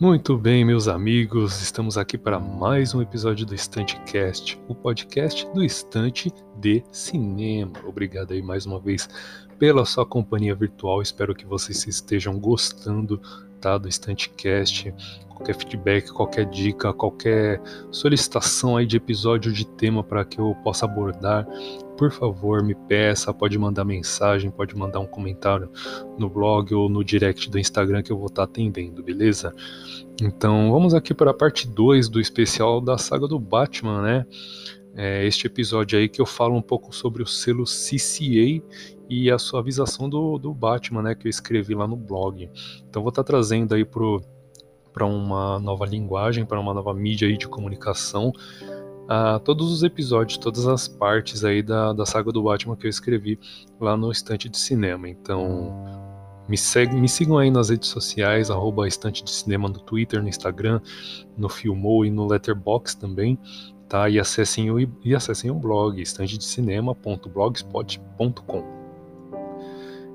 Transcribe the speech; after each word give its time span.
Muito 0.00 0.38
bem, 0.38 0.64
meus 0.64 0.86
amigos, 0.86 1.60
estamos 1.60 1.98
aqui 1.98 2.16
para 2.16 2.38
mais 2.38 2.94
um 2.94 3.02
episódio 3.02 3.44
do 3.44 3.52
Estantecast, 3.52 4.56
o 4.68 4.74
podcast 4.74 5.44
do 5.52 5.64
Estante 5.64 6.32
de 6.56 6.84
Cinema. 6.92 7.72
Obrigado 7.84 8.32
aí 8.32 8.40
mais 8.40 8.64
uma 8.64 8.78
vez 8.78 9.08
pela 9.58 9.84
sua 9.84 10.06
companhia 10.06 10.54
virtual. 10.54 11.02
Espero 11.02 11.34
que 11.34 11.44
vocês 11.44 11.84
estejam 11.84 12.38
gostando 12.38 13.20
do 13.80 13.88
Estantecast. 13.88 14.94
Qualquer 15.28 15.54
feedback, 15.54 16.12
qualquer 16.12 16.46
dica, 16.46 16.92
qualquer 16.92 17.60
solicitação 17.92 18.76
aí 18.76 18.84
de 18.84 18.96
episódio 18.96 19.52
de 19.52 19.64
tema 19.64 20.02
para 20.02 20.24
que 20.24 20.40
eu 20.40 20.54
possa 20.64 20.84
abordar, 20.84 21.46
por 21.96 22.12
favor, 22.12 22.62
me 22.62 22.74
peça, 22.74 23.34
pode 23.34 23.58
mandar 23.58 23.84
mensagem, 23.84 24.50
pode 24.50 24.76
mandar 24.76 25.00
um 25.00 25.06
comentário 25.06 25.68
no 26.16 26.28
blog 26.28 26.72
ou 26.72 26.88
no 26.88 27.04
direct 27.04 27.50
do 27.50 27.58
Instagram 27.58 28.02
que 28.02 28.12
eu 28.12 28.16
vou 28.16 28.26
estar 28.26 28.46
tá 28.46 28.50
atendendo, 28.50 29.02
beleza? 29.02 29.52
Então, 30.22 30.70
vamos 30.70 30.94
aqui 30.94 31.12
para 31.12 31.32
a 31.32 31.34
parte 31.34 31.66
2 31.66 32.08
do 32.08 32.20
especial 32.20 32.80
da 32.80 32.96
saga 32.96 33.26
do 33.26 33.38
Batman, 33.38 34.02
né? 34.02 34.26
É 35.00 35.24
este 35.24 35.46
episódio 35.46 35.96
aí 35.96 36.08
que 36.08 36.20
eu 36.20 36.26
falo 36.26 36.56
um 36.56 36.60
pouco 36.60 36.92
sobre 36.92 37.22
o 37.22 37.26
selo 37.26 37.62
CCA 37.62 38.60
e 39.08 39.30
a 39.30 39.38
suavização 39.38 40.08
do, 40.08 40.36
do 40.38 40.52
Batman, 40.52 41.02
né, 41.02 41.14
que 41.14 41.28
eu 41.28 41.30
escrevi 41.30 41.72
lá 41.72 41.86
no 41.86 41.94
blog. 41.94 42.50
Então 42.90 43.00
vou 43.00 43.10
estar 43.10 43.22
tá 43.22 43.26
trazendo 43.28 43.76
aí 43.76 43.84
para 43.84 45.06
uma 45.06 45.60
nova 45.60 45.86
linguagem, 45.86 46.44
para 46.44 46.58
uma 46.58 46.74
nova 46.74 46.92
mídia 46.92 47.28
aí 47.28 47.38
de 47.38 47.46
comunicação, 47.46 48.32
a 49.08 49.38
todos 49.38 49.70
os 49.70 49.84
episódios, 49.84 50.36
todas 50.36 50.66
as 50.66 50.88
partes 50.88 51.44
aí 51.44 51.62
da, 51.62 51.92
da 51.92 52.04
saga 52.04 52.32
do 52.32 52.42
Batman 52.42 52.74
que 52.74 52.86
eu 52.86 52.90
escrevi 52.90 53.38
lá 53.80 53.96
no 53.96 54.10
Estante 54.10 54.48
de 54.48 54.58
Cinema. 54.58 55.08
Então, 55.08 55.72
me, 56.48 56.58
segue, 56.58 56.96
me 56.96 57.08
sigam 57.08 57.38
aí 57.38 57.52
nas 57.52 57.70
redes 57.70 57.88
sociais, 57.88 58.50
arroba 58.50 58.88
Estante 58.88 59.22
de 59.22 59.30
Cinema 59.30 59.68
no 59.68 59.78
Twitter, 59.78 60.20
no 60.20 60.28
Instagram, 60.28 60.80
no 61.36 61.48
Filmou 61.48 62.04
e 62.04 62.10
no 62.10 62.26
Letterboxd 62.26 63.00
também, 63.00 63.38
tá? 63.88 64.08
E 64.08 64.20
acessem 64.20 64.70
o, 64.70 64.78
e 64.78 65.14
acessem 65.14 65.50
o 65.50 65.54
blog, 65.54 66.00
estantedecinema.blogspot.com. 66.00 68.78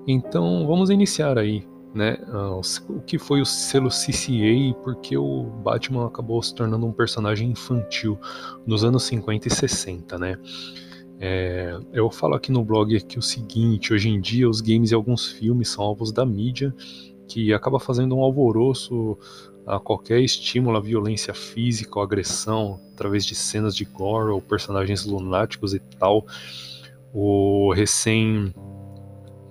Então, 0.07 0.65
vamos 0.67 0.89
iniciar 0.89 1.37
aí 1.37 1.67
né, 1.93 2.17
ah, 2.27 2.59
o 2.89 3.01
que 3.01 3.19
foi 3.19 3.41
o 3.41 3.45
selo 3.45 3.89
CCA 3.89 4.31
e 4.31 4.73
por 4.83 4.95
que 4.97 5.17
o 5.17 5.43
Batman 5.63 6.07
acabou 6.07 6.41
se 6.41 6.53
tornando 6.53 6.85
um 6.85 6.91
personagem 6.91 7.51
infantil 7.51 8.19
nos 8.65 8.83
anos 8.83 9.03
50 9.03 9.47
e 9.47 9.51
60, 9.51 10.17
né? 10.17 10.37
É, 11.19 11.79
eu 11.93 12.09
falo 12.09 12.33
aqui 12.33 12.51
no 12.51 12.65
blog 12.65 12.97
aqui 12.97 13.17
o 13.17 13.21
seguinte: 13.21 13.93
hoje 13.93 14.09
em 14.09 14.19
dia 14.19 14.49
os 14.49 14.59
games 14.59 14.91
e 14.91 14.95
alguns 14.95 15.31
filmes 15.31 15.69
são 15.69 15.85
alvos 15.85 16.11
da 16.11 16.25
mídia 16.25 16.75
que 17.27 17.53
acaba 17.53 17.79
fazendo 17.79 18.15
um 18.15 18.21
alvoroço 18.21 19.17
a 19.65 19.79
qualquer 19.79 20.19
estímulo 20.19 20.77
à 20.77 20.81
violência 20.81 21.33
física 21.33 21.97
ou 21.97 22.03
agressão 22.03 22.79
através 22.93 23.25
de 23.25 23.35
cenas 23.35 23.75
de 23.75 23.85
gore 23.85 24.31
ou 24.31 24.41
personagens 24.41 25.05
lunáticos 25.05 25.73
e 25.73 25.79
tal. 25.79 26.25
O 27.13 27.71
recém 27.73 28.53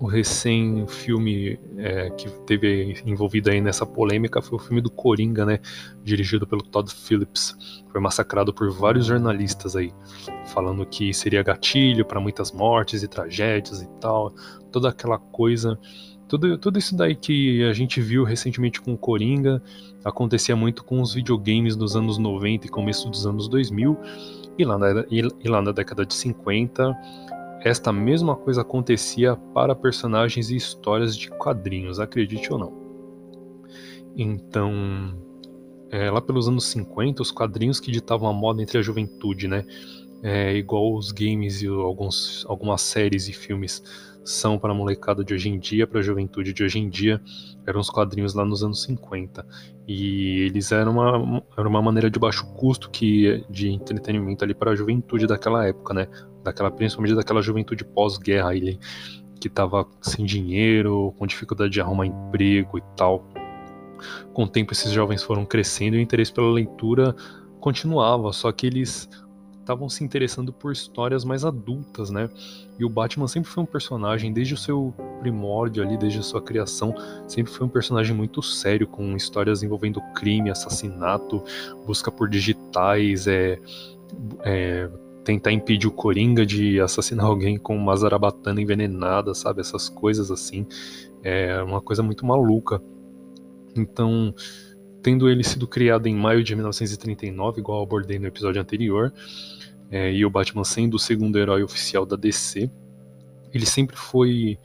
o 0.03 0.07
recém 0.09 0.85
filme 0.89 1.61
é, 1.77 2.11
que 2.11 2.29
teve 2.45 3.01
envolvido 3.07 3.51
aí 3.53 3.61
nessa 3.61 3.87
polêmica 3.87 4.43
foi 4.43 4.59
o 4.59 4.61
filme 4.61 4.81
do 4.81 4.91
Coringa, 4.91 5.47
né, 5.47 5.61
dirigido 6.03 6.45
pelo 6.45 6.61
Todd 6.61 6.93
Phillips. 6.93 7.57
Foi 7.89 8.01
massacrado 8.01 8.53
por 8.53 8.69
vários 8.73 9.07
jornalistas 9.07 9.77
aí, 9.77 9.95
falando 10.47 10.85
que 10.85 11.15
seria 11.15 11.41
gatilho 11.45 12.05
para 12.05 12.19
muitas 12.19 12.51
mortes 12.51 13.05
e 13.05 13.07
tragédias 13.07 13.81
e 13.81 13.89
tal, 14.01 14.35
toda 14.73 14.89
aquela 14.89 15.19
coisa. 15.21 15.79
Tudo, 16.33 16.57
tudo 16.57 16.79
isso 16.79 16.97
daí 16.97 17.15
que 17.15 17.63
a 17.63 17.75
gente 17.75 18.01
viu 18.01 18.25
recentemente 18.25 18.81
com 18.81 18.95
o 18.95 18.97
Coringa 18.97 19.63
acontecia 20.03 20.57
muito 20.57 20.83
com 20.83 21.03
os 21.03 21.13
videogames 21.13 21.77
dos 21.77 21.95
anos 21.95 22.17
90 22.17 22.67
e 22.67 22.71
começo 22.71 23.11
dos 23.11 23.27
anos 23.27 23.49
2000, 23.49 23.99
e 24.57 24.65
lá 24.65 24.79
na, 24.79 25.05
e 25.11 25.47
lá 25.47 25.61
na 25.61 25.73
década 25.73 26.07
de 26.07 26.15
50 26.15 26.97
esta 27.63 27.93
mesma 27.93 28.35
coisa 28.35 28.63
acontecia 28.63 29.37
para 29.53 29.75
personagens 29.75 30.49
e 30.49 30.57
histórias 30.57 31.15
de 31.19 31.29
quadrinhos, 31.29 32.01
acredite 32.01 32.51
ou 32.51 32.59
não. 32.59 32.73
Então, 34.17 35.15
é, 35.91 36.11
lá 36.11 36.23
pelos 36.23 36.49
anos 36.49 36.65
50, 36.65 37.21
os 37.21 37.31
quadrinhos 37.31 37.79
que 37.79 37.91
ditavam 37.91 38.27
a 38.27 38.33
moda 38.33 38.63
entre 38.63 38.79
a 38.79 38.83
juventude, 38.83 39.47
né? 39.47 39.67
É, 40.23 40.57
igual 40.57 40.95
os 40.95 41.13
games 41.13 41.61
e 41.61 41.67
alguns, 41.67 42.47
algumas 42.49 42.81
séries 42.81 43.29
e 43.29 43.35
filmes 43.35 43.83
são 44.25 44.59
para 44.59 44.73
a 44.73 44.75
molecada 44.75 45.25
de 45.25 45.35
hoje 45.35 45.49
em 45.49 45.59
dia, 45.59 45.87
para 45.87 46.01
a 46.01 46.03
juventude 46.03 46.53
de 46.53 46.63
hoje 46.63 46.79
em 46.79 46.89
dia, 46.89 47.21
eram 47.67 47.81
os 47.81 47.91
quadrinhos 47.91 48.35
lá 48.35 48.45
nos 48.45 48.63
anos 48.63 48.83
50. 48.83 49.47
E 49.87 50.43
eles 50.43 50.71
eram 50.73 50.93
uma, 50.93 51.43
era 51.57 51.69
uma 51.69 51.83
maneira 51.83 52.11
de 52.11 52.19
baixo 52.19 52.47
custo 52.55 52.91
que 52.91 53.45
de 53.51 53.69
entretenimento 53.69 54.45
ali 54.45 54.55
para 54.55 54.71
a 54.71 54.77
juventude 54.77 55.27
daquela 55.27 55.67
época, 55.67 55.95
né? 55.95 56.09
Daquela, 56.45 56.71
principalmente 56.71 57.15
daquela 57.15 57.43
juventude 57.43 57.85
pós-guerra 57.85 58.49
ali, 58.49 58.79
que 59.41 59.49
estava 59.49 59.87
sem 60.01 60.25
dinheiro, 60.25 61.15
com 61.19 61.27
dificuldade 61.27 61.73
de 61.73 61.81
arrumar 61.81 62.07
emprego 62.07 62.79
e 62.79 62.83
tal. 62.97 63.27
Com 64.33 64.45
o 64.45 64.49
tempo 64.49 64.73
esses 64.73 64.91
jovens 64.93 65.23
foram 65.23 65.45
crescendo 65.45 65.97
e 65.97 65.99
o 65.99 66.03
interesse 66.03 66.33
pela 66.33 66.51
leitura 66.51 67.15
continuava, 67.61 68.33
só 68.33 68.51
que 68.51 68.67
eles 68.67 69.09
estavam 69.63 69.89
se 69.89 70.05
interessando 70.05 70.53
por 70.53 70.73
histórias 70.73 71.25
mais 71.25 71.45
adultas, 71.45 72.11
né? 72.11 72.29
E 72.79 72.85
o 72.85 72.89
Batman 72.89 73.29
sempre 73.29 73.49
foi 73.49 73.63
um 73.63 73.67
personagem, 73.67 74.33
desde 74.33 74.55
o 74.55 74.57
seu 74.57 74.93
primórdio 75.21 75.83
ali, 75.83 75.97
desde 75.97 76.19
a 76.19 76.23
sua 76.23 76.43
criação, 76.43 76.95
sempre 77.27 77.53
foi 77.53 77.67
um 77.67 77.71
personagem 77.71 78.15
muito 78.15 78.43
sério, 78.43 78.87
com 78.87 79.17
histórias 79.17 79.63
envolvendo 79.63 80.01
crime, 80.15 80.51
assassinato, 80.51 81.43
busca 81.87 82.11
por 82.11 82.29
digitais, 82.29 83.27
é, 83.27 83.59
é 84.45 84.91
tentar 85.25 85.53
impedir 85.53 85.87
o 85.87 85.93
Coringa 85.93 86.45
de 86.45 86.81
assassinar 86.81 87.27
alguém 87.27 87.57
com 87.57 87.77
uma 87.77 87.97
zarabatana 87.97 88.61
envenenada, 88.61 89.35
sabe? 89.35 89.61
Essas 89.61 89.89
coisas 89.89 90.31
assim. 90.31 90.67
É 91.23 91.63
uma 91.63 91.81
coisa 91.81 92.03
muito 92.03 92.27
maluca. 92.27 92.83
Então, 93.77 94.35
tendo 95.03 95.29
ele 95.29 95.43
sido 95.43 95.67
criado 95.67 96.07
em 96.07 96.15
maio 96.15 96.45
de 96.45 96.55
1939, 96.55 97.61
igual 97.61 97.83
abordei 97.83 98.19
no 98.19 98.27
episódio 98.27 98.61
anterior, 98.61 99.13
é, 99.91 100.13
e 100.13 100.25
o 100.25 100.31
Batman 100.31 100.65
sendo 100.65 100.95
o 100.95 100.99
segundo 100.99 101.39
herói 101.39 101.63
oficial 101.63 102.07
da 102.07 102.17
DC, 102.17 102.71
ele 103.53 103.67
sempre 103.67 103.97
foi 103.97 104.59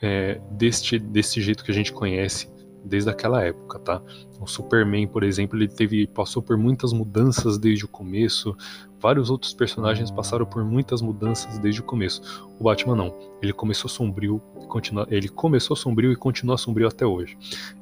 é, 0.00 0.40
deste, 0.50 0.98
desse 0.98 1.40
jeito 1.40 1.64
que 1.64 1.70
a 1.70 1.74
gente 1.74 1.92
conhece 1.92 2.48
desde 2.84 3.10
aquela 3.10 3.42
época, 3.42 3.78
tá? 3.78 4.02
O 4.40 4.46
Superman, 4.46 5.06
por 5.06 5.22
exemplo, 5.22 5.58
ele 5.58 5.68
teve 5.68 6.06
passou 6.06 6.42
por 6.42 6.56
muitas 6.56 6.92
mudanças 6.92 7.56
desde 7.58 7.84
o 7.84 7.88
começo. 7.88 8.56
Vários 9.00 9.30
outros 9.30 9.52
personagens 9.52 10.10
passaram 10.10 10.46
por 10.46 10.64
muitas 10.64 11.00
mudanças 11.00 11.58
desde 11.58 11.80
o 11.80 11.84
começo. 11.84 12.22
O 12.58 12.64
Batman 12.64 12.96
não. 12.96 13.14
Ele 13.42 13.52
começou 13.52 13.88
sombrio, 13.88 14.40
continua, 14.68 15.06
ele 15.10 15.28
começou 15.28 15.76
sombrio 15.76 16.12
e 16.12 16.16
continua 16.16 16.58
sombrio 16.58 16.88
até 16.88 17.06
hoje. 17.06 17.36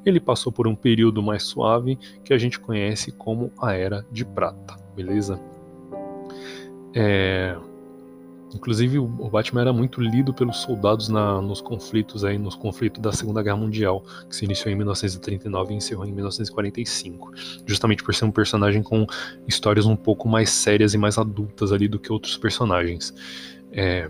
Ele 0.05 0.19
passou 0.19 0.51
por 0.51 0.67
um 0.67 0.75
período 0.75 1.21
mais 1.21 1.43
suave 1.43 1.97
que 2.23 2.33
a 2.33 2.37
gente 2.37 2.59
conhece 2.59 3.11
como 3.11 3.51
a 3.61 3.73
Era 3.73 4.05
de 4.11 4.25
Prata, 4.25 4.75
beleza? 4.95 5.39
É, 6.93 7.57
Inclusive, 8.53 8.99
o 8.99 9.29
Batman 9.29 9.61
era 9.61 9.73
muito 9.73 9.99
lido 9.99 10.33
pelos 10.33 10.57
soldados 10.57 11.09
na, 11.09 11.41
nos 11.41 11.61
conflitos 11.61 12.23
aí, 12.23 12.37
nos 12.37 12.55
conflitos 12.55 13.01
da 13.01 13.11
Segunda 13.11 13.41
Guerra 13.41 13.57
Mundial, 13.57 14.05
que 14.29 14.35
se 14.35 14.45
iniciou 14.45 14.71
em 14.71 14.75
1939 14.75 15.73
e 15.73 15.77
encerrou 15.77 16.05
em 16.05 16.11
1945, 16.11 17.31
justamente 17.65 18.03
por 18.03 18.13
ser 18.13 18.25
um 18.25 18.31
personagem 18.31 18.83
com 18.83 19.07
histórias 19.47 19.85
um 19.85 19.95
pouco 19.95 20.27
mais 20.27 20.49
sérias 20.49 20.93
e 20.93 20.97
mais 20.97 21.17
adultas 21.17 21.71
ali 21.71 21.87
do 21.87 21.97
que 21.99 22.11
outros 22.11 22.37
personagens. 22.37 23.13
É, 23.71 24.09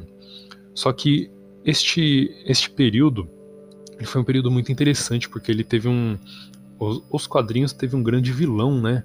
só 0.74 0.92
que 0.92 1.32
este 1.64 2.36
este 2.46 2.70
período 2.70 3.30
ele 3.96 4.06
foi 4.06 4.20
um 4.20 4.26
período 4.26 4.52
muito 4.52 4.72
interessante 4.72 5.30
porque 5.30 5.50
ele 5.50 5.64
teve 5.64 5.88
um 5.88 6.18
os, 6.78 7.02
os 7.10 7.28
quadrinhos 7.28 7.72
teve 7.72 7.96
um 7.96 8.04
grande 8.04 8.32
vilão, 8.34 8.82
né? 8.82 9.04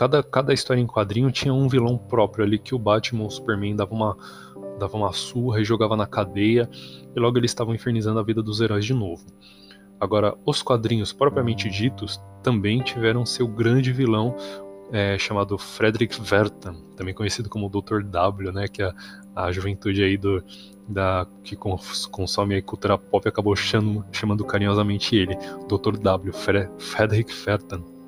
Cada, 0.00 0.22
cada 0.22 0.54
história 0.54 0.80
em 0.80 0.86
quadrinho 0.86 1.30
tinha 1.30 1.52
um 1.52 1.68
vilão 1.68 1.98
próprio 1.98 2.42
ali 2.42 2.58
que 2.58 2.74
o 2.74 2.78
Batman, 2.78 3.26
o 3.26 3.30
Superman 3.30 3.76
dava 3.76 3.92
uma 3.92 4.16
dava 4.78 4.96
uma 4.96 5.12
surra 5.12 5.60
e 5.60 5.64
jogava 5.64 5.94
na 5.94 6.06
cadeia, 6.06 6.70
e 7.14 7.20
logo 7.20 7.36
eles 7.36 7.50
estavam 7.50 7.74
infernizando 7.74 8.18
a 8.18 8.22
vida 8.22 8.42
dos 8.42 8.62
heróis 8.62 8.86
de 8.86 8.94
novo. 8.94 9.26
Agora, 10.00 10.34
os 10.46 10.62
quadrinhos 10.62 11.12
propriamente 11.12 11.68
ditos 11.68 12.18
também 12.42 12.80
tiveram 12.80 13.26
seu 13.26 13.46
grande 13.46 13.92
vilão 13.92 14.34
é, 14.90 15.18
chamado 15.18 15.58
Frederick 15.58 16.18
Vertan, 16.18 16.76
também 16.96 17.12
conhecido 17.12 17.50
como 17.50 17.68
Dr. 17.68 18.02
W, 18.02 18.52
né, 18.52 18.68
que 18.68 18.82
a, 18.82 18.94
a 19.36 19.52
juventude 19.52 20.02
aí 20.02 20.16
do, 20.16 20.42
da, 20.88 21.26
que 21.44 21.54
cons, 21.54 22.06
consome 22.06 22.56
a 22.56 22.62
cultura 22.62 22.96
pop 22.96 23.28
acabou 23.28 23.54
chamando, 23.54 24.06
chamando 24.10 24.46
carinhosamente 24.46 25.14
ele, 25.14 25.36
Dr. 25.68 25.98
W, 25.98 26.32
Fre, 26.32 26.70
Frederick 26.78 27.30
Vertan. 27.44 27.99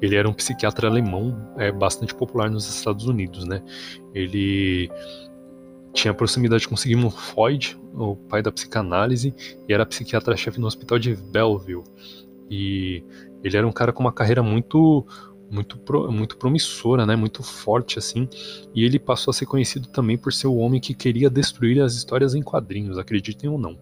Ele 0.00 0.16
era 0.16 0.28
um 0.28 0.32
psiquiatra 0.32 0.88
alemão 0.88 1.52
é, 1.56 1.70
bastante 1.72 2.14
popular 2.14 2.50
nos 2.50 2.68
Estados 2.68 3.06
Unidos, 3.06 3.44
né? 3.44 3.62
Ele 4.14 4.90
tinha 5.92 6.12
proximidade 6.12 6.68
com 6.68 6.76
Sigmund 6.76 7.14
Freud, 7.14 7.78
o 7.94 8.16
pai 8.16 8.42
da 8.42 8.52
psicanálise, 8.52 9.34
e 9.66 9.72
era 9.72 9.86
psiquiatra-chefe 9.86 10.60
no 10.60 10.66
hospital 10.66 10.98
de 10.98 11.16
Belleville. 11.16 11.84
E 12.50 13.02
ele 13.42 13.56
era 13.56 13.66
um 13.66 13.72
cara 13.72 13.92
com 13.92 14.02
uma 14.02 14.12
carreira 14.12 14.42
muito 14.42 15.06
muito, 15.50 15.80
muito 16.10 16.36
promissora, 16.36 17.06
né? 17.06 17.14
muito 17.14 17.42
forte 17.42 17.98
assim, 17.98 18.28
e 18.74 18.84
ele 18.84 18.98
passou 18.98 19.30
a 19.30 19.34
ser 19.34 19.46
conhecido 19.46 19.88
também 19.88 20.18
por 20.18 20.32
ser 20.32 20.48
o 20.48 20.56
homem 20.56 20.80
que 20.80 20.92
queria 20.92 21.30
destruir 21.30 21.80
as 21.80 21.94
histórias 21.94 22.34
em 22.34 22.42
quadrinhos, 22.42 22.98
acreditem 22.98 23.48
ou 23.48 23.58
não. 23.58 23.78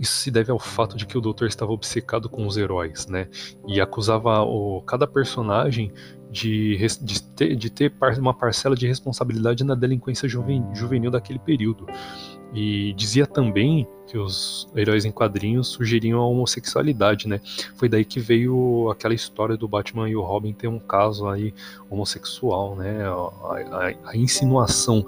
Isso 0.00 0.16
se 0.16 0.30
deve 0.30 0.50
ao 0.50 0.58
fato 0.58 0.96
de 0.96 1.04
que 1.04 1.18
o 1.18 1.20
doutor 1.20 1.46
estava 1.46 1.72
obcecado 1.72 2.26
com 2.26 2.46
os 2.46 2.56
heróis, 2.56 3.06
né? 3.06 3.28
E 3.68 3.82
acusava 3.82 4.40
o, 4.40 4.80
cada 4.80 5.06
personagem 5.06 5.92
de, 6.30 6.78
de, 7.02 7.22
ter, 7.22 7.54
de 7.54 7.68
ter 7.68 7.92
uma 8.18 8.32
parcela 8.32 8.74
de 8.74 8.86
responsabilidade 8.86 9.62
na 9.62 9.74
delinquência 9.74 10.26
juvenil 10.26 11.10
daquele 11.10 11.38
período. 11.38 11.86
E 12.54 12.94
dizia 12.94 13.26
também 13.26 13.86
que 14.06 14.16
os 14.16 14.66
heróis 14.74 15.04
em 15.04 15.12
quadrinhos 15.12 15.68
sugeriam 15.68 16.18
a 16.18 16.26
homossexualidade, 16.26 17.28
né? 17.28 17.38
Foi 17.76 17.88
daí 17.88 18.04
que 18.04 18.18
veio 18.18 18.90
aquela 18.90 19.12
história 19.12 19.56
do 19.56 19.68
Batman 19.68 20.08
e 20.08 20.16
o 20.16 20.22
Robin 20.22 20.54
ter 20.54 20.66
um 20.66 20.78
caso 20.78 21.28
aí 21.28 21.52
homossexual, 21.90 22.74
né? 22.74 23.04
A, 23.04 23.12
a, 23.12 24.10
a 24.12 24.16
insinuação 24.16 25.06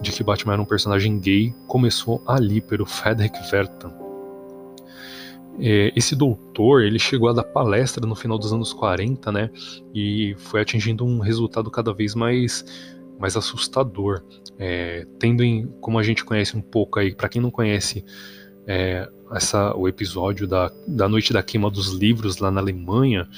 de 0.00 0.10
que 0.10 0.24
Batman 0.24 0.54
era 0.54 0.62
um 0.62 0.66
personagem 0.66 1.18
gay 1.20 1.54
começou 1.68 2.20
ali 2.26 2.60
pelo 2.60 2.84
Frederick 2.84 3.38
Vertan. 3.48 4.01
É, 5.60 5.92
esse 5.94 6.16
doutor, 6.16 6.82
ele 6.82 6.98
chegou 6.98 7.28
a 7.28 7.32
dar 7.32 7.44
palestra 7.44 8.06
no 8.06 8.14
final 8.14 8.38
dos 8.38 8.52
anos 8.52 8.72
40, 8.72 9.30
né? 9.30 9.50
E 9.94 10.34
foi 10.38 10.60
atingindo 10.60 11.04
um 11.04 11.18
resultado 11.18 11.70
cada 11.70 11.92
vez 11.92 12.14
mais, 12.14 12.64
mais 13.18 13.36
assustador. 13.36 14.22
É, 14.58 15.06
tendo 15.18 15.42
em, 15.42 15.66
como 15.80 15.98
a 15.98 16.02
gente 16.02 16.24
conhece 16.24 16.56
um 16.56 16.62
pouco 16.62 16.98
aí, 16.98 17.14
para 17.14 17.28
quem 17.28 17.40
não 17.40 17.50
conhece 17.50 18.04
é, 18.66 19.08
essa, 19.32 19.74
o 19.76 19.88
episódio 19.88 20.46
da, 20.46 20.70
da 20.86 21.08
noite 21.08 21.32
da 21.32 21.42
queima 21.42 21.70
dos 21.70 21.92
livros 21.92 22.38
lá 22.38 22.50
na 22.50 22.60
Alemanha, 22.60 23.28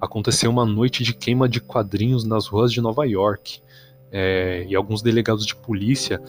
aconteceu 0.00 0.50
uma 0.50 0.66
noite 0.66 1.02
de 1.02 1.14
queima 1.14 1.48
de 1.48 1.60
quadrinhos 1.60 2.24
nas 2.24 2.46
ruas 2.46 2.72
de 2.72 2.80
Nova 2.80 3.06
York. 3.06 3.60
É, 4.16 4.64
e 4.68 4.76
alguns 4.76 5.02
delegados 5.02 5.44
de 5.44 5.56
polícia 5.56 6.22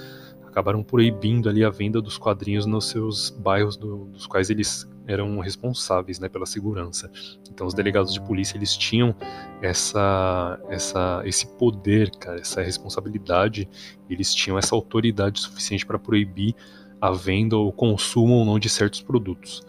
acabaram 0.56 0.82
proibindo 0.82 1.50
ali 1.50 1.66
a 1.66 1.70
venda 1.70 2.02
dos 2.02 2.18
quadrinhos 2.18 2.66
nos 2.66 2.88
seus 2.88 3.30
bairros 3.30 3.76
do, 3.76 4.06
dos 4.06 4.26
quais 4.26 4.50
eles 4.50 4.90
eram 5.06 5.38
responsáveis 5.40 6.18
né, 6.18 6.30
pela 6.30 6.46
segurança. 6.46 7.12
Então 7.52 7.68
os 7.68 7.74
delegados 7.74 8.14
de 8.14 8.22
polícia 8.22 8.58
eles 8.58 8.76
tinham 8.78 9.14
essa, 9.62 10.58
essa, 10.70 11.22
esse 11.26 11.46
poder, 11.58 12.10
cara, 12.12 12.40
essa 12.40 12.62
responsabilidade, 12.62 13.68
eles 14.10 14.34
tinham 14.34 14.58
essa 14.58 14.74
autoridade 14.74 15.42
suficiente 15.42 15.86
para 15.86 16.00
proibir 16.00 16.56
a 17.02 17.12
venda 17.12 17.58
ou 17.58 17.70
consumo 17.74 18.36
ou 18.36 18.46
não 18.46 18.58
de 18.58 18.70
certos 18.70 19.02
produtos. 19.02 19.62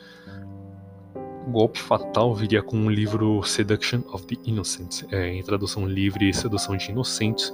O 1.48 1.50
golpe 1.50 1.80
fatal 1.80 2.32
viria 2.32 2.62
com 2.62 2.86
o 2.86 2.90
livro 2.90 3.42
Seduction 3.42 4.02
of 4.12 4.24
the 4.24 4.36
Innocents, 4.44 5.04
é, 5.10 5.34
em 5.34 5.42
tradução 5.42 5.84
livre 5.84 6.32
Sedução 6.32 6.76
de 6.76 6.92
Inocentes, 6.92 7.52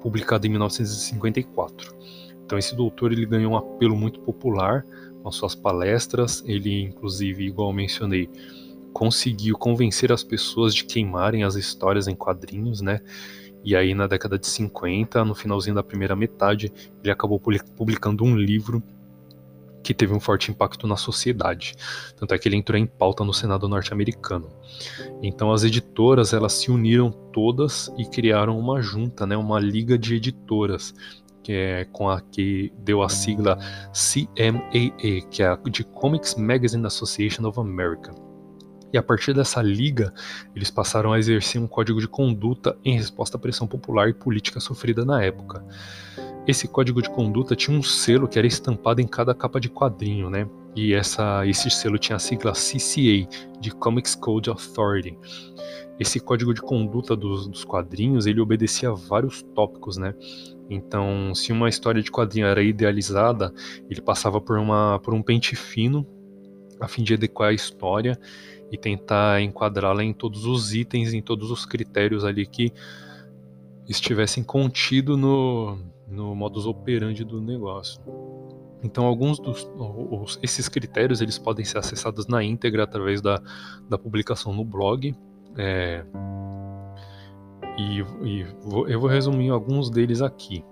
publicado 0.00 0.46
em 0.46 0.50
1954. 0.50 1.99
Então 2.50 2.58
esse 2.58 2.74
doutor 2.74 3.12
ele 3.12 3.24
ganhou 3.24 3.52
um 3.52 3.56
apelo 3.56 3.96
muito 3.96 4.18
popular 4.18 4.84
com 5.22 5.30
suas 5.30 5.54
palestras, 5.54 6.42
ele 6.44 6.82
inclusive, 6.82 7.46
igual 7.46 7.72
mencionei, 7.72 8.28
conseguiu 8.92 9.56
convencer 9.56 10.10
as 10.10 10.24
pessoas 10.24 10.74
de 10.74 10.84
queimarem 10.84 11.44
as 11.44 11.54
histórias 11.54 12.08
em 12.08 12.14
quadrinhos, 12.16 12.80
né? 12.80 13.02
E 13.62 13.76
aí 13.76 13.94
na 13.94 14.08
década 14.08 14.36
de 14.36 14.48
50, 14.48 15.24
no 15.24 15.32
finalzinho 15.32 15.76
da 15.76 15.82
primeira 15.84 16.16
metade, 16.16 16.72
ele 17.00 17.12
acabou 17.12 17.38
publicando 17.38 18.24
um 18.24 18.36
livro 18.36 18.82
que 19.80 19.94
teve 19.94 20.12
um 20.12 20.18
forte 20.18 20.50
impacto 20.50 20.88
na 20.88 20.96
sociedade. 20.96 21.76
Tanto 22.16 22.34
é 22.34 22.38
que 22.38 22.48
ele 22.48 22.56
entrou 22.56 22.76
em 22.76 22.84
pauta 22.84 23.22
no 23.22 23.32
Senado 23.32 23.68
norte-americano. 23.68 24.50
Então 25.22 25.52
as 25.52 25.62
editoras 25.62 26.32
elas 26.32 26.54
se 26.54 26.68
uniram 26.68 27.12
todas 27.12 27.92
e 27.96 28.04
criaram 28.04 28.58
uma 28.58 28.82
junta, 28.82 29.24
né, 29.24 29.36
uma 29.36 29.60
liga 29.60 29.96
de 29.96 30.16
editoras 30.16 30.92
que 31.42 31.52
é 31.52 31.84
com 31.86 32.08
a 32.08 32.20
que 32.20 32.72
deu 32.78 33.02
a 33.02 33.08
sigla 33.08 33.58
CMAA, 33.92 35.28
que 35.30 35.42
é 35.42 35.46
a 35.46 35.56
de 35.56 35.84
Comics 35.84 36.34
Magazine 36.34 36.86
Association 36.86 37.46
of 37.46 37.58
America. 37.58 38.12
E 38.92 38.98
a 38.98 39.02
partir 39.02 39.32
dessa 39.32 39.62
liga, 39.62 40.12
eles 40.54 40.70
passaram 40.70 41.12
a 41.12 41.18
exercer 41.18 41.60
um 41.60 41.66
código 41.66 42.00
de 42.00 42.08
conduta 42.08 42.76
em 42.84 42.96
resposta 42.96 43.36
à 43.36 43.40
pressão 43.40 43.66
popular 43.66 44.08
e 44.08 44.14
política 44.14 44.58
sofrida 44.58 45.04
na 45.04 45.22
época. 45.22 45.64
Esse 46.46 46.66
código 46.66 47.02
de 47.02 47.10
conduta 47.10 47.54
tinha 47.54 47.76
um 47.76 47.82
selo 47.82 48.26
que 48.26 48.38
era 48.38 48.46
estampado 48.46 49.00
em 49.00 49.06
cada 49.06 49.34
capa 49.34 49.60
de 49.60 49.68
quadrinho, 49.68 50.30
né? 50.30 50.48
E 50.74 50.94
essa, 50.94 51.46
esse 51.46 51.70
selo 51.70 51.98
tinha 51.98 52.16
a 52.16 52.18
sigla 52.18 52.52
CCA, 52.52 53.28
de 53.60 53.70
Comics 53.70 54.14
Code 54.14 54.50
Authority. 54.50 55.18
Esse 55.98 56.18
código 56.18 56.54
de 56.54 56.62
conduta 56.62 57.14
dos, 57.14 57.46
dos 57.46 57.64
quadrinhos, 57.64 58.26
ele 58.26 58.40
obedecia 58.40 58.88
a 58.88 58.94
vários 58.94 59.42
tópicos, 59.54 59.96
né? 59.96 60.14
Então, 60.70 61.34
se 61.34 61.52
uma 61.52 61.68
história 61.68 62.02
de 62.02 62.10
quadrinho 62.10 62.46
era 62.46 62.62
idealizada, 62.62 63.52
ele 63.90 64.00
passava 64.00 64.40
por, 64.40 64.58
uma, 64.58 64.98
por 65.00 65.12
um 65.12 65.22
pente 65.22 65.54
fino 65.54 66.06
a 66.80 66.88
fim 66.88 67.02
de 67.02 67.14
adequar 67.14 67.50
a 67.50 67.52
história 67.52 68.18
e 68.72 68.78
tentar 68.78 69.42
enquadrá-la 69.42 70.02
em 70.02 70.12
todos 70.12 70.46
os 70.46 70.74
itens, 70.74 71.12
em 71.12 71.20
todos 71.20 71.50
os 71.50 71.66
critérios 71.66 72.24
ali 72.24 72.46
que 72.46 72.72
estivessem 73.88 74.42
contidos 74.42 75.18
no, 75.18 75.78
no 76.10 76.34
modus 76.34 76.66
operandi 76.66 77.24
do 77.24 77.40
negócio. 77.40 78.02
Então, 78.82 79.04
alguns 79.04 79.38
dos 79.38 79.70
os, 79.76 80.38
esses 80.42 80.68
critérios 80.68 81.20
eles 81.20 81.38
podem 81.38 81.64
ser 81.64 81.78
acessados 81.78 82.26
na 82.26 82.42
íntegra 82.42 82.84
através 82.84 83.20
da, 83.20 83.40
da 83.88 83.98
publicação 83.98 84.52
no 84.52 84.64
blog. 84.64 85.14
É, 85.56 86.04
e, 87.76 87.98
e 88.22 88.44
vou, 88.62 88.88
eu 88.88 88.98
vou 88.98 89.08
resumir 89.08 89.50
alguns 89.50 89.90
deles 89.90 90.22
aqui, 90.22 90.64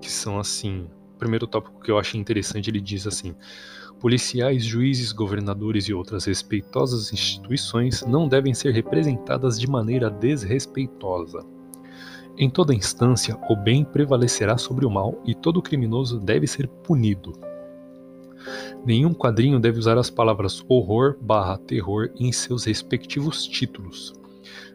que 0.00 0.10
são 0.10 0.38
assim. 0.38 0.88
O 1.14 1.18
primeiro 1.18 1.46
tópico 1.46 1.80
que 1.80 1.90
eu 1.90 1.98
achei 1.98 2.20
interessante, 2.20 2.68
ele 2.68 2.80
diz 2.80 3.06
assim: 3.06 3.34
policiais, 3.98 4.64
juízes, 4.64 5.12
governadores 5.12 5.88
e 5.88 5.94
outras 5.94 6.26
respeitosas 6.26 7.12
instituições 7.12 8.04
não 8.06 8.28
devem 8.28 8.52
ser 8.52 8.72
representadas 8.72 9.58
de 9.58 9.66
maneira 9.66 10.10
desrespeitosa. 10.10 11.55
Em 12.38 12.50
toda 12.50 12.74
instância, 12.74 13.38
o 13.48 13.56
bem 13.56 13.82
prevalecerá 13.82 14.58
sobre 14.58 14.84
o 14.84 14.90
mal 14.90 15.20
e 15.24 15.34
todo 15.34 15.62
criminoso 15.62 16.20
deve 16.20 16.46
ser 16.46 16.68
punido. 16.68 17.32
Nenhum 18.84 19.14
quadrinho 19.14 19.58
deve 19.58 19.78
usar 19.78 19.96
as 19.96 20.10
palavras 20.10 20.62
horror 20.68 21.16
barra 21.20 21.56
terror 21.56 22.10
em 22.18 22.30
seus 22.30 22.64
respectivos 22.64 23.46
títulos. 23.46 24.12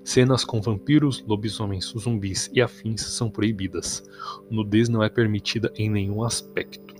Cenas 0.03 0.43
com 0.43 0.59
vampiros, 0.59 1.23
lobisomens, 1.27 1.93
zumbis 1.97 2.49
e 2.51 2.61
afins 2.61 3.01
são 3.01 3.29
proibidas. 3.29 4.03
Nudez 4.49 4.89
não 4.89 5.03
é 5.03 5.09
permitida 5.09 5.71
em 5.75 5.89
nenhum 5.89 6.23
aspecto. 6.23 6.95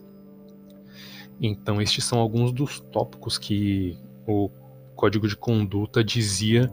Então, 1.42 1.82
estes 1.82 2.06
são 2.06 2.20
alguns 2.20 2.52
dos 2.52 2.80
tópicos 2.80 3.40
que 3.40 3.98
o 4.28 4.52
código 4.96 5.28
de 5.28 5.36
conduta 5.36 6.04
dizia 6.04 6.70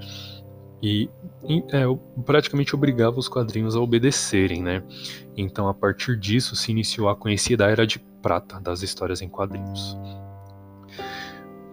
e 0.82 1.08
é, 1.72 1.84
praticamente 2.24 2.74
obrigava 2.74 3.18
os 3.18 3.28
quadrinhos 3.28 3.74
a 3.74 3.80
obedecerem, 3.80 4.62
né? 4.62 4.82
Então, 5.36 5.68
a 5.68 5.74
partir 5.74 6.16
disso, 6.16 6.54
se 6.54 6.70
iniciou 6.70 7.08
a 7.08 7.16
conhecida 7.16 7.66
Era 7.66 7.86
de 7.86 7.98
Prata 8.22 8.60
das 8.60 8.82
histórias 8.82 9.22
em 9.22 9.28
quadrinhos 9.28 9.96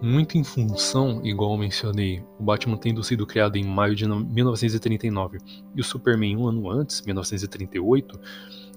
muito 0.00 0.36
em 0.36 0.44
função, 0.44 1.20
igual 1.24 1.56
mencionei, 1.56 2.22
o 2.38 2.42
Batman 2.42 2.76
tendo 2.76 3.02
sido 3.02 3.26
criado 3.26 3.56
em 3.56 3.64
maio 3.64 3.94
de 3.94 4.06
1939 4.06 5.38
e 5.74 5.80
o 5.80 5.84
Superman 5.84 6.36
um 6.36 6.46
ano 6.46 6.70
antes, 6.70 7.02
1938, 7.02 8.20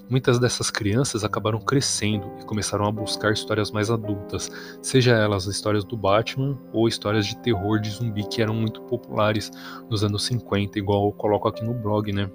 muitas 0.10 0.40
dessas 0.40 0.72
crianças 0.72 1.24
acabaram 1.24 1.60
crescendo 1.60 2.32
e 2.40 2.46
começaram 2.46 2.86
a 2.86 2.92
buscar 2.92 3.32
histórias 3.32 3.72
mais 3.72 3.92
adultas, 3.92 4.50
seja 4.82 5.12
elas 5.12 5.46
histórias 5.46 5.84
do 5.84 5.96
Batman 5.96 6.58
ou 6.74 6.88
histórias 6.88 7.26
de 7.28 7.38
terror 7.38 7.80
de 7.80 7.92
zumbi 7.92 8.28
que 8.28 8.42
eram 8.42 8.56
muito 8.56 8.82
populares 8.82 9.52
nos 9.90 10.04
anos 10.04 10.26
50, 10.26 10.80
igual 10.80 11.06
eu 11.06 11.12
coloco 11.12 11.48
aqui 11.48 11.64
no 11.64 11.74
blog, 11.74 12.12
né? 12.12 12.30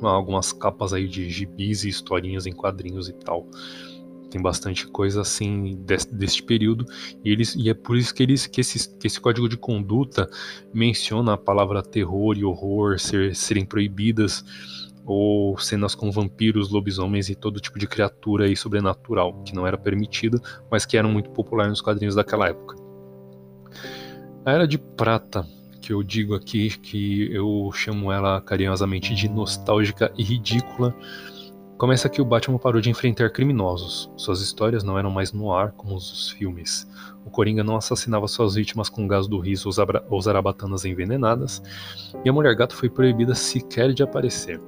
Algumas 0.00 0.52
capas 0.52 0.92
aí 0.92 1.06
de 1.06 1.30
gibis 1.30 1.84
e 1.84 1.88
historinhas 1.88 2.46
em 2.46 2.52
quadrinhos 2.52 3.08
e 3.08 3.12
tal 3.12 3.46
tem 4.32 4.40
bastante 4.40 4.86
coisa 4.86 5.20
assim 5.20 5.76
desse, 5.84 6.12
desse 6.12 6.42
período 6.42 6.86
e 7.22 7.30
eles 7.30 7.54
e 7.54 7.68
é 7.68 7.74
por 7.74 7.98
isso 7.98 8.14
que 8.14 8.22
eles 8.22 8.46
que 8.46 8.62
esse, 8.62 8.88
que 8.98 9.06
esse 9.06 9.20
código 9.20 9.46
de 9.46 9.58
conduta 9.58 10.28
menciona 10.72 11.34
a 11.34 11.36
palavra 11.36 11.82
terror 11.82 12.34
e 12.36 12.42
horror 12.42 12.98
ser, 12.98 13.36
serem 13.36 13.66
proibidas 13.66 14.42
ou 15.04 15.58
cenas 15.58 15.94
com 15.94 16.10
vampiros, 16.10 16.70
lobisomens 16.70 17.28
e 17.28 17.34
todo 17.34 17.60
tipo 17.60 17.78
de 17.78 17.86
criatura 17.86 18.44
aí 18.44 18.56
sobrenatural 18.56 19.42
que 19.42 19.54
não 19.54 19.66
era 19.66 19.76
permitida, 19.76 20.40
mas 20.70 20.86
que 20.86 20.96
eram 20.96 21.10
muito 21.10 21.30
populares 21.30 21.70
nos 21.70 21.80
quadrinhos 21.80 22.14
daquela 22.14 22.48
época. 22.48 22.76
A 24.44 24.52
Era 24.52 24.66
de 24.66 24.78
Prata, 24.78 25.46
que 25.80 25.92
eu 25.92 26.02
digo 26.02 26.34
aqui 26.34 26.70
que 26.78 27.32
eu 27.32 27.70
chamo 27.72 28.12
ela 28.12 28.40
carinhosamente 28.40 29.14
de 29.14 29.28
nostálgica 29.28 30.12
e 30.16 30.22
ridícula, 30.22 30.94
Começa 31.82 32.08
que 32.08 32.22
o 32.22 32.24
Batman 32.24 32.58
parou 32.58 32.80
de 32.80 32.90
enfrentar 32.90 33.28
criminosos. 33.30 34.08
Suas 34.16 34.40
histórias 34.40 34.84
não 34.84 34.96
eram 34.96 35.10
mais 35.10 35.32
no 35.32 35.52
ar 35.52 35.72
como 35.72 35.96
os 35.96 36.30
filmes. 36.30 36.88
O 37.24 37.28
Coringa 37.28 37.64
não 37.64 37.74
assassinava 37.74 38.28
suas 38.28 38.54
vítimas 38.54 38.88
com 38.88 39.08
gás 39.08 39.26
do 39.26 39.40
riso 39.40 39.68
ou 40.08 40.22
zarabatanas 40.22 40.84
envenenadas, 40.84 41.60
e 42.24 42.28
a 42.28 42.32
Mulher 42.32 42.54
Gato 42.54 42.76
foi 42.76 42.88
proibida 42.88 43.34
sequer 43.34 43.92
de 43.92 44.00
aparecer. 44.00 44.60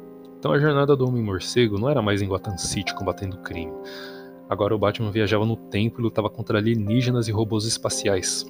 Então 0.44 0.52
a 0.52 0.58
jornada 0.58 0.94
do 0.94 1.08
Homem-Morcego 1.08 1.78
não 1.78 1.88
era 1.88 2.02
mais 2.02 2.20
em 2.20 2.28
Gotham 2.28 2.58
City 2.58 2.94
combatendo 2.94 3.38
crime. 3.38 3.72
Agora 4.46 4.74
o 4.74 4.78
Batman 4.78 5.10
viajava 5.10 5.46
no 5.46 5.56
tempo 5.56 5.98
e 5.98 6.02
lutava 6.02 6.28
contra 6.28 6.58
alienígenas 6.58 7.28
e 7.28 7.32
robôs 7.32 7.64
espaciais. 7.64 8.44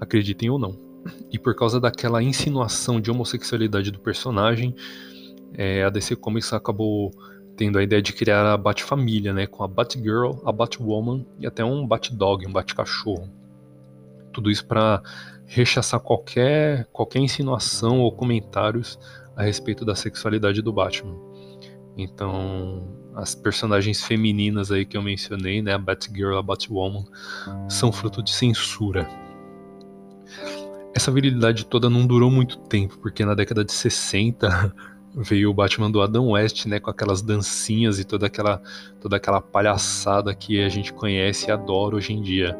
Acreditem 0.00 0.48
ou 0.48 0.58
não. 0.58 0.74
E 1.30 1.38
por 1.38 1.54
causa 1.54 1.78
daquela 1.78 2.22
insinuação 2.22 2.98
de 2.98 3.10
homossexualidade 3.10 3.90
do 3.90 4.00
personagem, 4.00 4.74
é, 5.52 5.84
a 5.84 5.90
DC 5.90 6.16
Comics 6.16 6.50
acabou 6.54 7.10
tendo 7.54 7.78
a 7.78 7.82
ideia 7.82 8.00
de 8.00 8.14
criar 8.14 8.50
a 8.50 8.56
Bat-família, 8.56 9.34
né, 9.34 9.46
com 9.46 9.62
a 9.62 9.68
Batgirl, 9.68 10.40
a 10.46 10.50
Batwoman 10.50 11.26
e 11.38 11.46
até 11.46 11.62
um 11.62 11.86
Batdog, 11.86 12.46
um 12.46 12.52
Batcachorro. 12.52 13.28
Tudo 14.32 14.50
isso 14.50 14.66
para 14.66 15.02
rechaçar 15.44 16.00
qualquer, 16.00 16.86
qualquer 16.86 17.18
insinuação 17.18 18.00
ou 18.00 18.10
comentários 18.10 18.98
a 19.38 19.44
respeito 19.44 19.84
da 19.84 19.94
sexualidade 19.94 20.60
do 20.60 20.72
Batman. 20.72 21.16
Então, 21.96 22.82
as 23.14 23.36
personagens 23.36 24.04
femininas 24.04 24.72
aí 24.72 24.84
que 24.84 24.96
eu 24.96 25.02
mencionei, 25.02 25.62
né, 25.62 25.72
a 25.74 25.78
Batgirl, 25.78 26.36
a 26.36 26.42
Batwoman, 26.42 27.04
são 27.68 27.92
fruto 27.92 28.20
de 28.20 28.32
censura. 28.32 29.08
Essa 30.92 31.12
virilidade 31.12 31.66
toda 31.66 31.88
não 31.88 32.04
durou 32.04 32.30
muito 32.30 32.58
tempo, 32.58 32.98
porque 32.98 33.24
na 33.24 33.34
década 33.34 33.64
de 33.64 33.72
60 33.72 34.74
veio 35.14 35.50
o 35.50 35.54
Batman 35.54 35.90
do 35.90 36.02
Adam 36.02 36.30
West, 36.30 36.66
né, 36.66 36.80
com 36.80 36.90
aquelas 36.90 37.22
dancinhas 37.22 38.00
e 38.00 38.04
toda 38.04 38.26
aquela 38.26 38.60
toda 39.00 39.16
aquela 39.16 39.40
palhaçada 39.40 40.34
que 40.34 40.60
a 40.60 40.68
gente 40.68 40.92
conhece 40.92 41.48
e 41.48 41.52
adora 41.52 41.94
hoje 41.94 42.12
em 42.12 42.20
dia. 42.20 42.58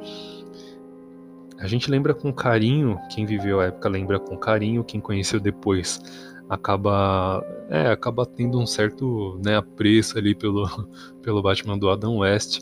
A 1.59 1.67
gente 1.67 1.91
lembra 1.91 2.15
com 2.15 2.33
carinho, 2.33 2.97
quem 3.11 3.27
viveu 3.27 3.61
a 3.61 3.65
época 3.65 3.89
lembra 3.89 4.21
com 4.21 4.37
carinho, 4.37 4.85
quem 4.85 5.01
conheceu 5.01 5.41
depois 5.41 6.01
acaba 6.49 7.45
é, 7.69 7.88
acaba 7.88 8.25
tendo 8.25 8.59
um 8.59 8.67
certo 8.67 9.38
né, 9.45 9.57
apreço 9.57 10.17
ali 10.17 10.35
pelo, 10.35 10.67
pelo 11.23 11.43
Batman 11.43 11.78
do 11.78 11.90
Adam 11.90 12.19
West, 12.19 12.61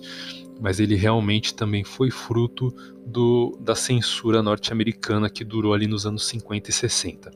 mas 0.61 0.81
ele 0.81 0.97
realmente 0.97 1.55
também 1.55 1.85
foi 1.85 2.11
fruto 2.11 2.75
do, 3.07 3.57
da 3.61 3.75
censura 3.75 4.43
norte-americana 4.43 5.31
que 5.31 5.45
durou 5.45 5.73
ali 5.73 5.87
nos 5.87 6.07
anos 6.07 6.27
50 6.27 6.71
e 6.71 6.73
60. 6.73 7.31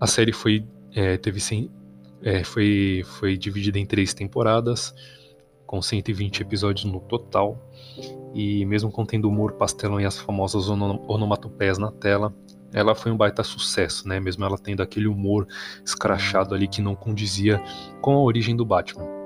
A 0.00 0.06
série 0.06 0.32
foi, 0.32 0.64
é, 0.94 1.16
teve, 1.16 1.40
é, 2.22 2.42
foi, 2.42 3.02
foi 3.18 3.36
dividida 3.36 3.78
em 3.78 3.86
três 3.86 4.14
temporadas, 4.14 4.94
com 5.66 5.82
120 5.82 6.40
episódios 6.40 6.84
no 6.90 7.00
total, 7.00 7.60
e 8.34 8.64
mesmo 8.64 8.90
contendo 8.90 9.28
humor, 9.28 9.52
pastelão 9.52 10.00
e 10.00 10.04
as 10.04 10.18
famosas 10.18 10.68
onomatopeias 10.68 11.78
na 11.78 11.90
tela, 11.90 12.34
ela 12.72 12.94
foi 12.94 13.10
um 13.10 13.16
baita 13.16 13.42
sucesso, 13.42 14.06
né? 14.06 14.20
Mesmo 14.20 14.44
ela 14.44 14.58
tendo 14.58 14.82
aquele 14.82 15.06
humor 15.06 15.46
escrachado 15.84 16.54
ali 16.54 16.68
que 16.68 16.82
não 16.82 16.94
condizia 16.94 17.62
com 18.00 18.14
a 18.14 18.22
origem 18.22 18.56
do 18.56 18.64
Batman. 18.64 19.18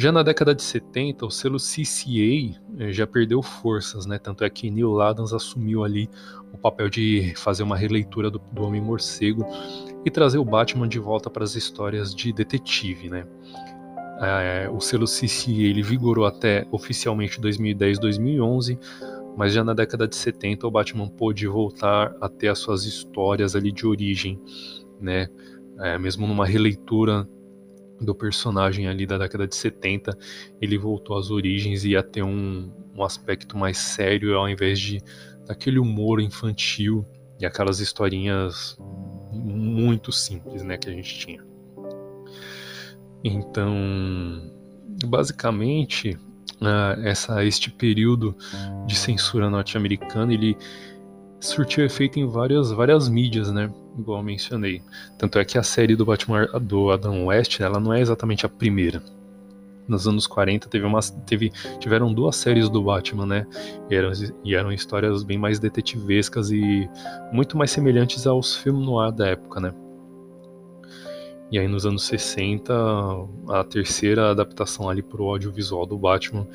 Já 0.00 0.12
na 0.12 0.22
década 0.22 0.54
de 0.54 0.62
70, 0.62 1.26
o 1.26 1.30
selo 1.30 1.56
CCA 1.58 2.56
eh, 2.78 2.92
já 2.92 3.04
perdeu 3.04 3.42
forças, 3.42 4.06
né? 4.06 4.16
Tanto 4.16 4.44
é 4.44 4.48
que 4.48 4.70
Neil 4.70 5.00
Adams 5.00 5.32
assumiu 5.32 5.82
ali 5.82 6.08
o 6.52 6.56
papel 6.56 6.88
de 6.88 7.34
fazer 7.36 7.64
uma 7.64 7.76
releitura 7.76 8.30
do, 8.30 8.38
do 8.52 8.62
Homem-Morcego 8.62 9.44
e 10.04 10.10
trazer 10.10 10.38
o 10.38 10.44
Batman 10.44 10.86
de 10.86 11.00
volta 11.00 11.28
para 11.28 11.42
as 11.42 11.56
histórias 11.56 12.14
de 12.14 12.32
detetive, 12.32 13.10
né? 13.10 13.26
É, 14.20 14.68
o 14.70 14.80
selo 14.80 15.06
CCA 15.06 15.50
ele 15.50 15.82
vigorou 15.82 16.26
até 16.26 16.64
oficialmente 16.70 17.40
2010-2011, 17.40 18.78
mas 19.38 19.52
já 19.52 19.62
na 19.62 19.72
década 19.72 20.08
de 20.08 20.16
70 20.16 20.66
o 20.66 20.70
Batman 20.70 21.08
pôde 21.08 21.46
voltar 21.46 22.12
a 22.20 22.28
ter 22.28 22.48
as 22.48 22.58
suas 22.58 22.84
histórias 22.84 23.54
ali 23.54 23.70
de 23.70 23.86
origem, 23.86 24.36
né? 25.00 25.28
É, 25.78 25.96
mesmo 25.96 26.26
numa 26.26 26.44
releitura 26.44 27.24
do 28.00 28.16
personagem 28.16 28.88
ali 28.88 29.06
da 29.06 29.16
década 29.16 29.46
de 29.46 29.54
70, 29.54 30.18
ele 30.60 30.76
voltou 30.76 31.16
às 31.16 31.30
origens 31.30 31.84
e 31.84 31.90
ia 31.90 32.02
ter 32.02 32.24
um, 32.24 32.68
um 32.92 33.04
aspecto 33.04 33.56
mais 33.56 33.78
sério 33.78 34.36
ao 34.36 34.48
invés 34.48 34.80
de 34.80 35.00
daquele 35.46 35.78
humor 35.78 36.20
infantil 36.20 37.06
e 37.38 37.46
aquelas 37.46 37.78
historinhas 37.78 38.76
muito 39.32 40.10
simples, 40.10 40.64
né, 40.64 40.76
que 40.76 40.88
a 40.88 40.92
gente 40.92 41.16
tinha. 41.16 41.46
Então, 43.22 43.72
basicamente, 45.06 46.18
uh, 46.60 47.00
essa 47.02 47.44
este 47.44 47.70
período 47.70 48.34
de 48.86 48.96
censura 48.96 49.50
norte-americana, 49.50 50.32
ele 50.32 50.56
surtiu 51.40 51.84
efeito 51.84 52.18
em 52.18 52.26
várias, 52.26 52.70
várias 52.72 53.08
mídias, 53.08 53.50
né? 53.52 53.70
Igual 53.98 54.22
mencionei. 54.22 54.82
Tanto 55.16 55.38
é 55.38 55.44
que 55.44 55.58
a 55.58 55.62
série 55.62 55.96
do 55.96 56.04
Batman 56.04 56.46
do 56.60 56.90
Adam 56.90 57.26
West, 57.26 57.60
ela 57.60 57.80
não 57.80 57.92
é 57.92 58.00
exatamente 58.00 58.44
a 58.44 58.48
primeira. 58.48 59.02
Nos 59.86 60.06
anos 60.06 60.26
40 60.26 60.68
teve 60.68 60.84
uma, 60.84 61.00
teve, 61.24 61.50
tiveram 61.78 62.12
duas 62.12 62.36
séries 62.36 62.68
do 62.68 62.82
Batman, 62.82 63.26
né? 63.26 63.46
E 63.90 63.94
eram, 63.94 64.12
e 64.44 64.54
eram 64.54 64.72
histórias 64.72 65.22
bem 65.22 65.38
mais 65.38 65.58
detetivescas 65.58 66.50
e 66.50 66.88
muito 67.32 67.56
mais 67.56 67.70
semelhantes 67.70 68.26
aos 68.26 68.56
filmes 68.56 68.84
no 68.84 69.00
ar 69.00 69.10
da 69.10 69.28
época, 69.28 69.60
né? 69.60 69.72
E 71.50 71.58
aí 71.58 71.66
nos 71.66 71.86
anos 71.86 72.04
60, 72.06 72.74
a 73.48 73.64
terceira 73.64 74.30
adaptação 74.30 74.88
ali 74.88 75.02
pro 75.02 75.24
audiovisual 75.24 75.86
do 75.86 75.98
Batman 75.98 76.46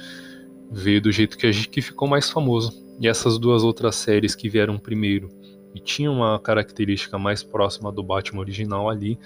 veio 0.71 1.01
do 1.01 1.11
jeito 1.11 1.37
que, 1.37 1.47
a 1.47 1.51
gente, 1.51 1.69
que 1.69 1.81
ficou 1.81 2.07
mais 2.07 2.29
famoso, 2.29 2.83
e 2.99 3.07
essas 3.07 3.37
duas 3.39 3.63
outras 3.63 3.95
séries 3.95 4.35
que 4.35 4.49
vieram 4.49 4.77
primeiro 4.77 5.29
e 5.73 5.79
tinham 5.79 6.13
uma 6.13 6.39
característica 6.39 7.17
mais 7.17 7.41
próxima 7.41 7.91
do 7.91 8.03
Batman 8.03 8.41
original 8.41 8.89
ali, 8.89 9.17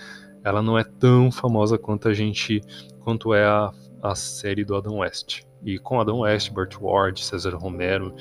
ela 0.43 0.61
não 0.61 0.77
é 0.77 0.83
tão 0.83 1.29
famosa 1.31 1.77
quanto 1.77 2.07
a 2.07 2.13
gente 2.13 2.61
quanto 3.01 3.33
é 3.33 3.45
a, 3.45 3.71
a 4.01 4.15
série 4.15 4.63
do 4.63 4.75
Adam 4.75 4.97
West. 4.97 5.41
E 5.65 5.77
com 5.77 5.99
Adam 5.99 6.19
West, 6.19 6.51
Burt 6.51 6.75
Ward, 6.79 7.23
César 7.23 7.55
Romero, 7.55 8.13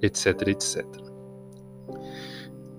etc, 0.00 0.48
etc. 0.48 0.84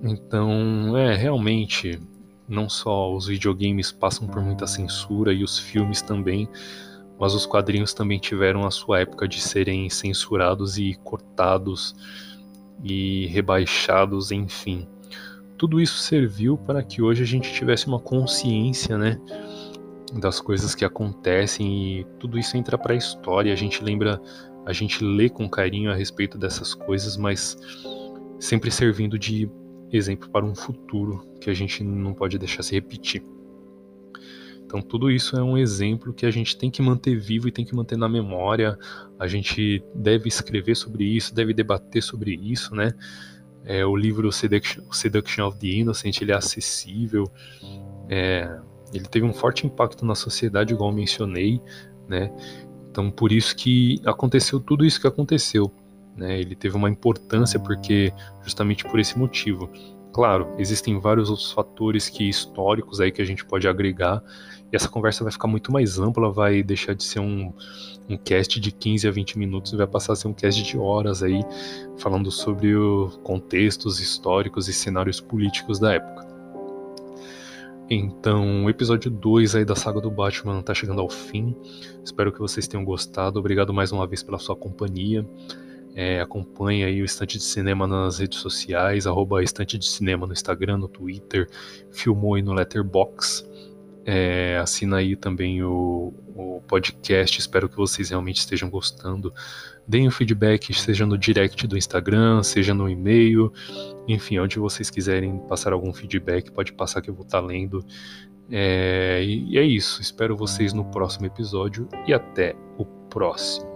Então, 0.01 0.95
é 0.97 1.15
realmente 1.15 1.99
não 2.47 2.69
só 2.69 3.13
os 3.13 3.27
videogames 3.27 3.91
passam 3.91 4.27
por 4.27 4.41
muita 4.41 4.67
censura 4.67 5.33
e 5.33 5.43
os 5.43 5.57
filmes 5.57 6.01
também, 6.01 6.47
mas 7.19 7.33
os 7.33 7.45
quadrinhos 7.45 7.93
também 7.93 8.19
tiveram 8.19 8.65
a 8.65 8.71
sua 8.71 8.99
época 8.99 9.27
de 9.27 9.41
serem 9.41 9.89
censurados 9.89 10.77
e 10.77 10.95
cortados 11.03 11.95
e 12.83 13.27
rebaixados, 13.27 14.31
enfim. 14.31 14.87
Tudo 15.57 15.79
isso 15.79 15.97
serviu 15.97 16.57
para 16.57 16.83
que 16.83 17.01
hoje 17.01 17.23
a 17.23 17.25
gente 17.25 17.53
tivesse 17.53 17.87
uma 17.87 17.99
consciência, 17.99 18.97
né, 18.97 19.19
das 20.13 20.39
coisas 20.39 20.75
que 20.75 20.85
acontecem 20.85 21.99
e 21.99 22.03
tudo 22.19 22.37
isso 22.37 22.55
entra 22.57 22.77
para 22.77 22.93
a 22.93 22.97
história. 22.97 23.53
A 23.53 23.55
gente 23.55 23.83
lembra, 23.83 24.21
a 24.65 24.73
gente 24.73 25.03
lê 25.03 25.29
com 25.29 25.49
carinho 25.49 25.91
a 25.91 25.95
respeito 25.95 26.37
dessas 26.37 26.73
coisas, 26.73 27.17
mas 27.17 27.57
sempre 28.39 28.69
servindo 28.69 29.17
de 29.17 29.49
exemplo 29.91 30.29
para 30.29 30.45
um 30.45 30.55
futuro 30.55 31.25
que 31.39 31.49
a 31.49 31.53
gente 31.53 31.83
não 31.83 32.13
pode 32.13 32.37
deixar 32.37 32.63
se 32.63 32.73
repetir. 32.73 33.23
Então, 34.65 34.81
tudo 34.81 35.11
isso 35.11 35.37
é 35.37 35.43
um 35.43 35.57
exemplo 35.57 36.11
que 36.11 36.25
a 36.25 36.31
gente 36.31 36.57
tem 36.57 36.71
que 36.71 36.81
manter 36.81 37.15
vivo 37.15 37.47
e 37.47 37.51
tem 37.51 37.63
que 37.63 37.75
manter 37.75 37.97
na 37.97 38.09
memória. 38.09 38.77
A 39.19 39.27
gente 39.27 39.83
deve 39.93 40.27
escrever 40.27 40.75
sobre 40.75 41.05
isso, 41.05 41.33
deve 41.35 41.53
debater 41.53 42.01
sobre 42.01 42.35
isso, 42.35 42.75
né? 42.75 42.91
É, 43.63 43.85
o 43.85 43.95
livro 43.95 44.31
Seduction, 44.31 44.83
Seduction 44.91 45.47
of 45.47 45.57
the 45.59 45.67
Innocent 45.67 46.21
ele 46.21 46.31
é 46.31 46.35
acessível, 46.35 47.31
é, 48.09 48.59
ele 48.93 49.05
teve 49.05 49.25
um 49.25 49.33
forte 49.33 49.65
impacto 49.65 50.05
na 50.05 50.13
sociedade, 50.13 50.73
igual 50.73 50.91
mencionei, 50.91 51.61
né? 52.07 52.31
Então, 52.89 53.11
por 53.11 53.31
isso 53.31 53.55
que 53.55 54.01
aconteceu 54.05 54.59
tudo 54.59 54.85
isso 54.85 54.99
que 54.99 55.07
aconteceu. 55.07 55.71
Né? 56.15 56.39
Ele 56.39 56.55
teve 56.55 56.75
uma 56.75 56.89
importância 56.89 57.59
porque 57.59 58.13
justamente 58.43 58.83
por 58.85 58.99
esse 58.99 59.17
motivo. 59.17 59.69
Claro, 60.13 60.47
existem 60.57 60.97
vários 60.99 61.29
outros 61.29 61.51
fatores 61.51 62.07
que 62.07 62.29
históricos 62.29 63.01
aí 63.01 63.11
que 63.11 63.21
a 63.21 63.25
gente 63.25 63.43
pode 63.43 63.67
agregar 63.67 64.23
e 64.71 64.75
essa 64.75 64.89
conversa 64.89 65.23
vai 65.23 65.31
ficar 65.31 65.47
muito 65.47 65.71
mais 65.71 65.99
ampla, 65.99 66.31
vai 66.31 66.63
deixar 66.63 66.93
de 66.93 67.03
ser 67.03 67.19
um, 67.19 67.53
um 68.09 68.17
cast 68.17 68.59
de 68.59 68.71
15 68.71 69.07
a 69.07 69.11
20 69.11 69.37
minutos 69.37 69.73
e 69.73 69.75
vai 69.77 69.87
passar 69.87 70.13
a 70.13 70.15
ser 70.15 70.27
um 70.27 70.33
cast 70.33 70.63
de 70.63 70.77
horas 70.77 71.21
aí, 71.21 71.41
falando 71.97 72.31
sobre 72.31 72.75
os 72.75 73.17
contextos 73.17 73.99
históricos 73.99 74.67
e 74.67 74.73
cenários 74.73 75.21
políticos 75.21 75.79
da 75.79 75.93
época. 75.93 76.25
Então, 77.87 78.65
o 78.65 78.69
episódio 78.69 79.11
2 79.11 79.55
aí 79.55 79.65
da 79.65 79.75
saga 79.75 80.01
do 80.01 80.09
Batman 80.09 80.59
está 80.59 80.73
chegando 80.73 81.01
ao 81.01 81.09
fim. 81.09 81.55
Espero 82.03 82.31
que 82.31 82.39
vocês 82.39 82.67
tenham 82.67 82.83
gostado. 82.83 83.37
Obrigado 83.37 83.71
mais 83.71 83.91
uma 83.91 84.07
vez 84.07 84.23
pela 84.23 84.39
sua 84.39 84.55
companhia. 84.55 85.23
É, 85.95 86.19
acompanhe 86.19 86.83
aí 86.83 87.01
o 87.01 87.05
Estante 87.05 87.37
de 87.37 87.43
Cinema 87.45 87.87
nas 87.87 88.19
redes 88.19 88.39
sociais, 88.39 89.07
arroba 89.07 89.41
Estante 89.41 89.77
de 89.77 89.87
Cinema 89.87 90.27
no 90.27 90.33
Instagram, 90.33 90.77
no 90.77 90.89
Twitter, 90.89 91.49
filmou 91.89 92.35
aí 92.35 92.41
no 92.41 92.51
Letterbox. 92.51 93.47
É, 94.05 94.57
assina 94.61 94.97
aí 94.97 95.15
também 95.15 95.63
o, 95.63 96.13
o 96.35 96.61
podcast. 96.67 97.39
Espero 97.39 97.69
que 97.69 97.77
vocês 97.77 98.09
realmente 98.09 98.37
estejam 98.37 98.69
gostando. 98.69 99.33
Deem 99.87 100.07
o 100.07 100.11
feedback, 100.11 100.73
seja 100.73 101.05
no 101.05 101.17
direct 101.17 101.65
do 101.65 101.77
Instagram, 101.77 102.43
seja 102.43 102.73
no 102.73 102.89
e-mail, 102.89 103.53
enfim, 104.07 104.37
onde 104.37 104.59
vocês 104.59 104.89
quiserem 104.89 105.37
passar 105.47 105.71
algum 105.71 105.93
feedback, 105.93 106.51
pode 106.51 106.73
passar 106.73 107.01
que 107.01 107.09
eu 107.09 107.15
vou 107.15 107.25
estar 107.25 107.39
lendo. 107.39 107.85
É, 108.51 109.23
e 109.23 109.57
é 109.57 109.63
isso. 109.63 110.01
Espero 110.01 110.35
vocês 110.35 110.73
no 110.73 110.85
próximo 110.85 111.25
episódio 111.25 111.87
e 112.05 112.13
até 112.13 112.53
o 112.77 112.85
próximo. 112.85 113.74